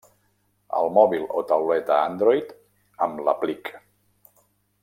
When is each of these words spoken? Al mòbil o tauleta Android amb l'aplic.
Al 0.77 0.89
mòbil 0.95 1.27
o 1.41 1.43
tauleta 1.51 1.99
Android 2.07 2.57
amb 3.07 3.25
l'aplic. 3.29 3.75